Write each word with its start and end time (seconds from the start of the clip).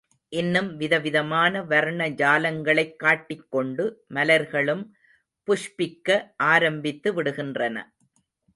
இன்னும் 0.29 0.75
வித 0.75 0.99
விதமான 0.99 1.63
வர்ண 1.63 2.09
ஜாலங்களைக் 2.09 2.95
காட்டிக் 2.95 3.45
கொண்டு 3.49 4.05
மலர்களும் 4.09 4.83
புஷ்பிக்க 5.47 6.33
ஆரம்பித்து 6.37 7.23
விடுகின்றன. 7.23 7.83